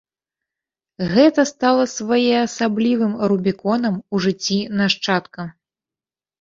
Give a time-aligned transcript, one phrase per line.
[1.13, 5.51] Гэта стала своеасаблівым рубіконам у жыцці нашчадка.